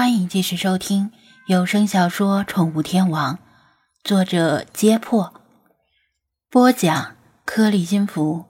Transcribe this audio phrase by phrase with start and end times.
[0.00, 1.12] 欢迎继续收听
[1.44, 3.34] 有声小说《宠物天王》，
[4.02, 5.34] 作者：揭破，
[6.48, 8.46] 播讲：颗粒金服，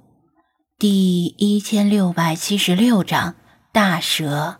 [0.78, 3.34] 第一千六百七十六章
[3.72, 4.58] 大蛇。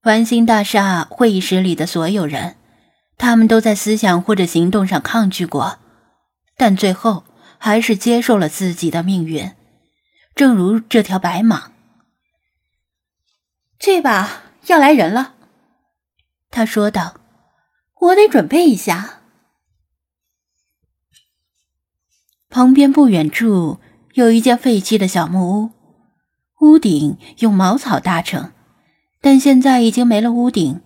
[0.00, 2.58] 繁星大厦会议室里的所有人，
[3.16, 5.80] 他们都在思想或者行动上抗拒过，
[6.56, 7.24] 但最后
[7.58, 9.50] 还是接受了自己的命运，
[10.36, 11.72] 正如这条白蟒。
[13.78, 15.34] 去吧，要来人了。”
[16.50, 17.20] 他说道
[18.00, 19.20] ，“我得准备一下。”
[22.50, 23.78] 旁边不远处
[24.14, 25.70] 有一间废弃的小木屋，
[26.60, 28.52] 屋顶用茅草搭成，
[29.20, 30.80] 但现在已经没了屋顶，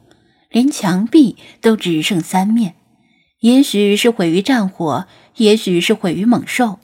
[0.50, 2.74] 连墙壁都只剩三面。
[3.38, 6.78] 也许是毁于战火，也许是毁于猛兽。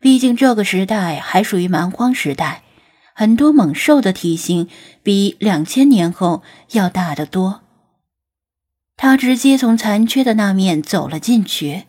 [0.00, 2.64] 毕竟这个时代还属于蛮荒时代。
[3.22, 4.66] 很多猛兽的体型
[5.04, 7.60] 比两千年后要大得多。
[8.96, 11.84] 他直接从残缺的那面走了进去。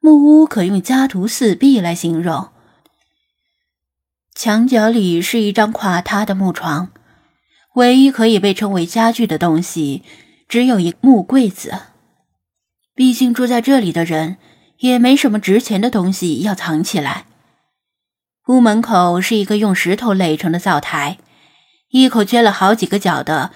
[0.00, 2.48] 木屋可用家徒四壁来形容。
[4.34, 6.92] 墙角里是一张垮塌的木床，
[7.74, 10.02] 唯一可以被称为家具的东西
[10.48, 11.78] 只有一木柜子。
[12.94, 14.38] 毕竟住在这里的人
[14.78, 17.26] 也没什么值钱的东西要藏起来。
[18.48, 21.18] 屋门口是一个用石头垒成的灶台，
[21.90, 23.50] 一口缺了好几个角的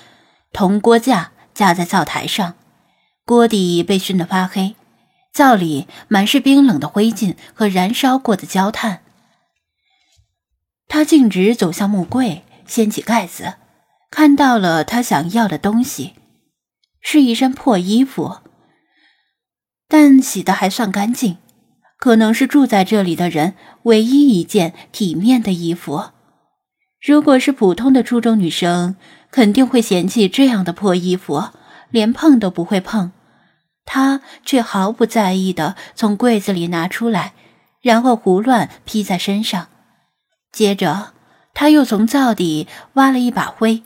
[0.52, 2.56] 铜锅架架在灶台上，
[3.24, 4.76] 锅底被熏得发黑，
[5.32, 9.00] 灶里满是冰冷的灰烬和燃烧过的焦炭。
[10.88, 13.54] 他径直走向木柜，掀起盖子，
[14.10, 16.12] 看到了他想要的东西，
[17.00, 18.40] 是一身破衣服，
[19.88, 21.38] 但洗得还算干净。
[22.02, 26.06] 可能是住在这里的人唯一一件体面的衣服。
[27.00, 28.96] 如果是普通的初中女生，
[29.30, 31.44] 肯定会嫌弃这样的破衣服，
[31.90, 33.12] 连碰都不会碰。
[33.84, 37.34] 她却毫不在意的从柜子里拿出来，
[37.80, 39.68] 然后胡乱披在身上。
[40.50, 41.12] 接着，
[41.54, 43.84] 她又从灶底挖了一把灰，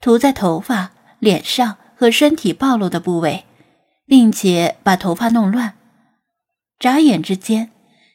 [0.00, 3.44] 涂在头发、脸上和身体暴露的部位，
[4.06, 5.72] 并且把头发弄乱。
[6.78, 7.70] 眨眼之间，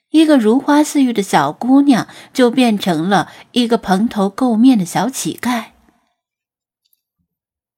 [0.09, 5.65] 一个如花似玉的小姑娘就变成了一个蓬头垢面的小乞丐。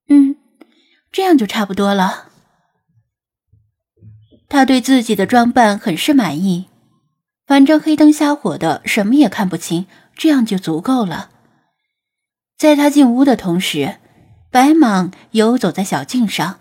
[0.10, 0.36] 嗯，
[1.12, 2.30] 这样就差不多了。
[4.50, 6.70] 他对自己的装扮很是满意，
[7.48, 11.32] 反正黑灯瞎火的，什么也看不清，这样就足够了。
[12.58, 13.98] 在他进屋的同时，
[14.52, 16.60] 白蟒游走在小径上，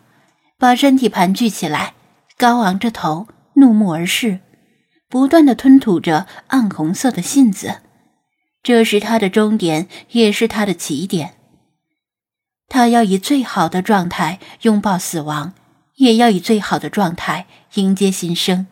[0.59, 1.95] 把身体盘踞起来，
[2.39, 3.27] 高昂着头。
[3.55, 4.41] 怒目而视，
[5.09, 7.81] 不断的吞吐着暗红色的信子。
[8.63, 11.35] 这是他的终点，也是他的起点。
[12.69, 15.53] 他要以最好的状态拥抱死亡，
[15.97, 18.67] 也要以最好的状态迎接新生。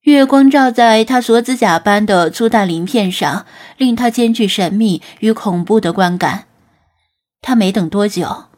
[0.00, 3.46] 月光照在他锁子甲般的粗大鳞片上，
[3.78, 6.46] 令他兼具神秘与恐怖的观感。
[7.40, 8.53] 他没等多久。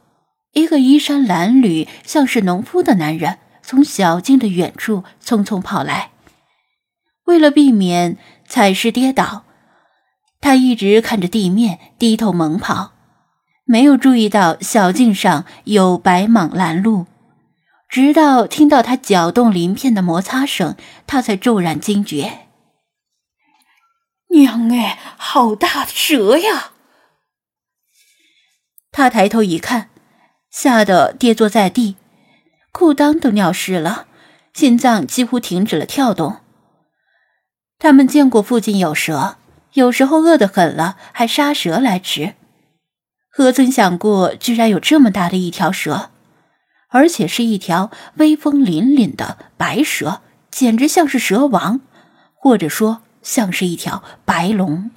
[0.56, 6.12] 一个衣衫褴褛、像是农夫的男人从小径的远处匆匆跑来。
[7.26, 8.16] 为了避免
[8.48, 9.44] 踩尸跌倒，
[10.40, 12.92] 他一直看着地面，低头猛跑，
[13.66, 17.04] 没有注意到小径上有白蟒拦路。
[17.90, 20.74] 直到听到他搅动鳞片的摩擦声，
[21.06, 22.46] 他才骤然惊觉
[24.32, 26.70] ：“娘哎，好大的蛇呀！”
[28.90, 29.90] 他抬头一看。
[30.58, 31.96] 吓得跌坐在地，
[32.72, 34.06] 裤裆都尿湿了，
[34.54, 36.38] 心脏几乎停止了跳动。
[37.78, 39.36] 他们见过附近有蛇，
[39.74, 42.36] 有时候饿得很了还杀蛇来吃，
[43.28, 46.08] 何曾想过居然有这么大的一条蛇，
[46.88, 51.82] 而且是一条威风凛凛的白蛇，简直像是蛇王，
[52.34, 54.90] 或者说像是一条白龙。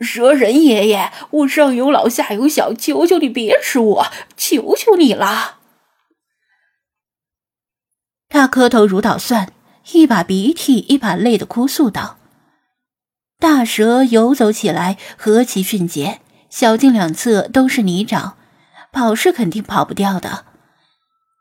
[0.00, 4.06] 蛇人爷爷，我上有老下有小，求求你别吃我，
[4.36, 5.58] 求求你了！
[8.28, 9.52] 他磕头如捣蒜，
[9.92, 12.18] 一把鼻涕一把泪的哭诉道
[13.40, 18.34] ：“大蛇游走起来何其迅捷，小径两侧都是泥沼，
[18.92, 20.44] 跑是肯定跑不掉的。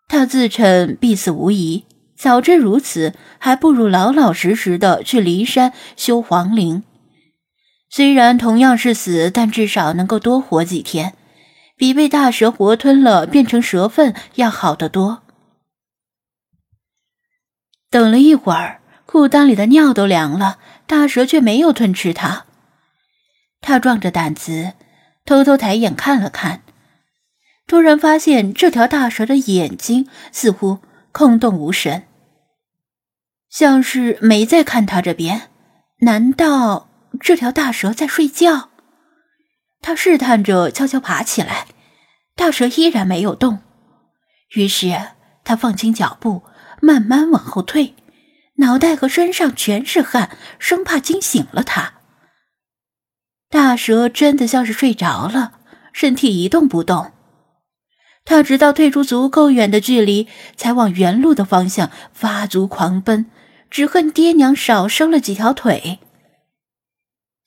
[0.08, 6.84] 他自称必死无疑，早知如此，还不如老老实实的去骊山修皇陵。”
[7.90, 11.16] 虽然同样是死，但至少能够多活几天，
[11.76, 15.24] 比被大蛇活吞了变成蛇粪要好得多。
[17.90, 22.46] 等了一会儿，裤裆里的尿都凉了，大蛇却没有吞吃它。
[23.62, 24.74] 他壮着胆子
[25.26, 26.64] 偷偷抬眼看了看，
[27.66, 30.80] 突然发现这条大蛇的眼睛似乎
[31.14, 32.04] 空洞无神，
[33.50, 35.50] 像是没在看他这边。
[36.02, 36.87] 难道
[37.20, 38.70] 这条大蛇在睡觉？
[39.82, 41.68] 他试探着悄悄爬起来，
[42.36, 43.60] 大蛇依然没有动。
[44.56, 44.96] 于是
[45.44, 46.44] 他放轻脚步，
[46.82, 47.96] 慢慢往后退，
[48.56, 51.94] 脑袋和身上全是汗，生怕惊醒了他。
[53.50, 55.54] 大蛇真的像是睡着了，
[55.94, 57.14] 身体一动不动。
[58.26, 60.28] 他直到退出足够远的距离，
[60.58, 63.32] 才往原路的方向发足狂奔，
[63.70, 66.00] 只恨爹娘少生了几条腿。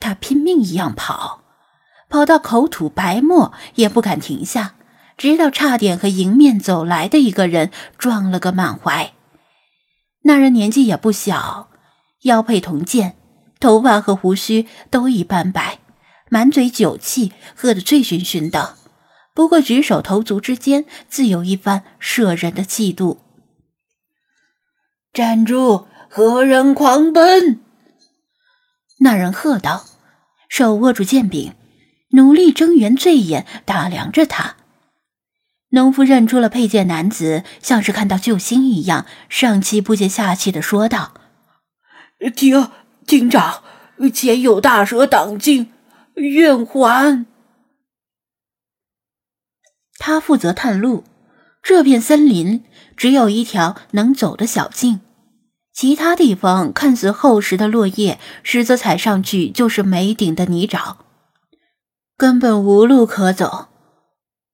[0.01, 1.43] 他拼命一样跑，
[2.09, 4.75] 跑到口吐白沫也不敢停下。
[5.17, 9.13] 直到差点和迎面走来的一个人撞了个满怀。
[10.23, 11.69] 那人年纪也不小，
[12.23, 13.17] 腰佩铜剑，
[13.61, 15.79] 头发和胡须都一般白，
[16.31, 18.77] 满嘴酒气，喝得醉醺醺的。
[19.35, 23.21] 不过举手投足之间，自有一番摄人的气度。
[25.13, 25.87] 站住！
[26.09, 27.61] 何人狂奔？
[29.01, 29.85] 那人喝道，
[30.51, 31.55] 手握住剑柄，
[32.11, 34.57] 努力睁圆醉眼打量着他。
[35.71, 41.15] 农夫认出了佩剑男子，像是看到救星一样，上气不接下气的说道
[42.35, 42.69] ：“厅
[43.07, 43.63] 厅长，
[44.13, 45.73] 前有大蛇挡境，
[46.15, 47.25] 愿还。”
[49.99, 51.05] 他负责探路，
[51.63, 52.65] 这片森林
[52.97, 55.01] 只有一条能走的小径，
[55.73, 60.97] 其他地方看似厚实的落叶，实则踩上去就是没顶的泥沼，
[62.17, 63.69] 根本无路可走。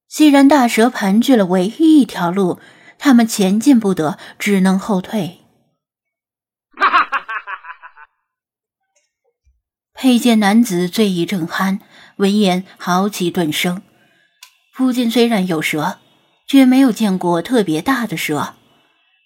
[0.09, 2.61] 既然大蛇盘踞了唯一一条路，
[2.99, 5.41] 他们前进不得，只能后退。
[9.93, 11.81] 佩剑男子醉意正酣，
[12.17, 13.83] 闻言豪气顿生。
[14.73, 15.99] 附近虽然有蛇，
[16.47, 18.55] 却没有见过特别大的蛇。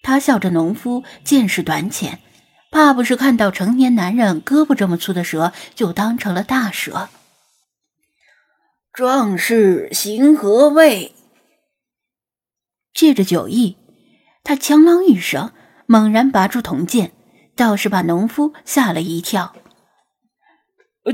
[0.03, 2.19] 他笑着：“农夫见识短浅，
[2.71, 7.09] 怕不是看到成年男人胳膊这么粗的蛇，就当成了大蛇。”
[8.93, 11.13] 壮士行何为？
[12.93, 13.77] 借着酒意，
[14.43, 15.53] 他锵啷一声，
[15.85, 17.13] 猛然拔出铜剑，
[17.55, 19.55] 倒是把农夫吓了一跳。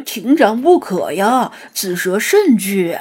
[0.06, 2.98] 亭长不可呀，此蛇甚巨。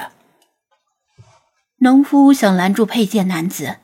[1.79, 3.77] 农夫想拦住佩剑男子，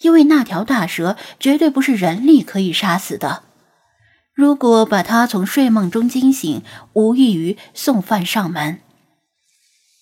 [0.00, 3.42] 因为那条大蛇绝对不是人力可以杀死的。
[4.34, 6.62] 如果把他从睡梦中惊醒，
[6.94, 8.80] 无异于送饭上门。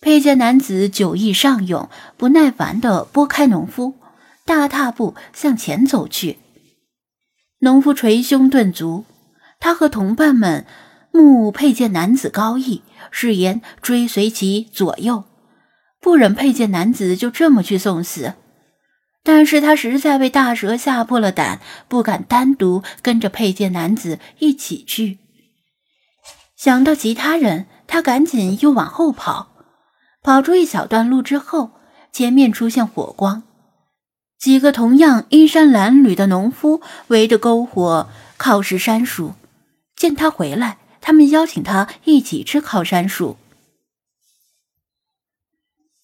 [0.00, 3.94] 佩剑男子酒意上涌，不耐烦地拨开农夫，
[4.44, 6.38] 大踏步向前走去。
[7.60, 9.04] 农夫捶胸顿足，
[9.58, 10.64] 他和同伴们
[11.10, 15.24] 目佩剑男子高义，誓言追随其左右，
[16.00, 18.34] 不忍佩剑男子就这么去送死。
[19.28, 25.18] 但是他实在被大蛇吓破了胆，不敢单独跟着佩剑男子一起去。
[26.56, 29.50] 想到其他人，他赶紧又往后跑。
[30.22, 31.72] 跑出一小段路之后，
[32.10, 33.42] 前面出现火光，
[34.38, 38.08] 几个同样衣衫褴褛的农夫围着篝火
[38.38, 39.34] 烤食山薯。
[39.94, 43.36] 见他回来，他们邀请他一起吃烤山薯。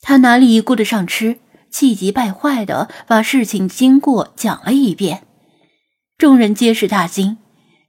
[0.02, 1.38] 他哪里顾得上吃，
[1.74, 5.24] 气急败坏的把事情经过讲了一遍。
[6.16, 7.38] 众人皆是大惊，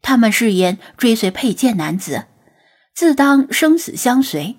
[0.01, 2.25] 他们誓言追随佩剑男子，
[2.95, 4.55] 自当生死相随。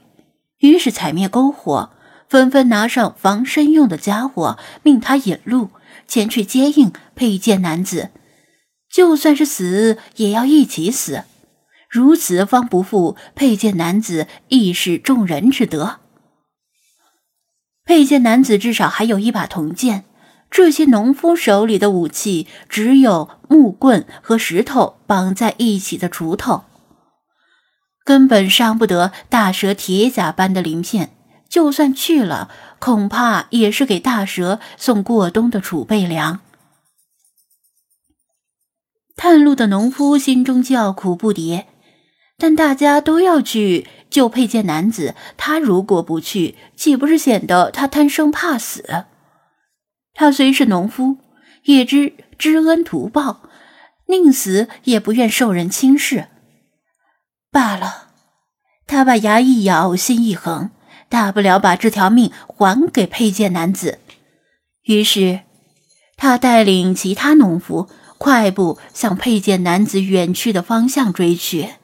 [0.60, 1.90] 于是踩灭篝火，
[2.28, 5.70] 纷纷拿上防身用的家伙，命他引路
[6.06, 8.10] 前去接应佩剑男子。
[8.88, 11.24] 就算是死，也要一起死，
[11.90, 15.98] 如此方不负佩剑男子义士众人之德。
[17.86, 20.04] 佩剑男子至少还有一把铜剑，
[20.50, 26.64] 这些农夫手里的武器只有木棍和石头绑在一起的锄头。
[28.04, 31.16] 根本伤不得大蛇铁甲般的鳞片，
[31.48, 32.50] 就算去了，
[32.80, 36.40] 恐怕也是给大蛇送过冬的储备粮。
[39.14, 41.64] 探路的农夫心中叫苦不迭，
[42.36, 43.86] 但大家都要去
[44.16, 49.04] 救佩剑男子，他如果不去，岂不是显得他贪生怕死？
[50.14, 51.18] 他虽是农夫，
[51.64, 53.42] 也知知恩图报，
[54.06, 56.28] 宁死也不愿受人轻视。
[57.52, 58.08] 罢了，
[58.86, 60.70] 他把牙一咬，心一横，
[61.10, 63.98] 大不了把这条命还给佩剑男子。
[64.84, 65.40] 于是，
[66.16, 71.74] 他带领其他农夫快步向佩剑男子远去的方向追去。